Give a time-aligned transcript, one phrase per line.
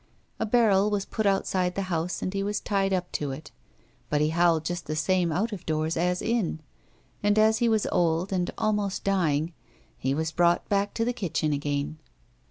[0.39, 3.51] A barrel was put outside the house and he was tied up to it,
[4.09, 6.59] but he howled just the same out of doors as in,
[7.21, 9.53] and as he was old and almost dying,
[9.99, 11.99] he was brought back to the kitchen again.